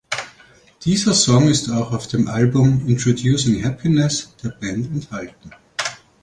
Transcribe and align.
Dieser 0.81 1.13
Song 1.13 1.47
ist 1.47 1.69
auch 1.69 1.91
auf 1.93 2.07
dem 2.07 2.27
Album 2.27 2.87
„Introducing 2.87 3.63
Happiness“ 3.63 4.33
der 4.41 4.49
Band 4.49 4.87
enthalten. 4.87 5.51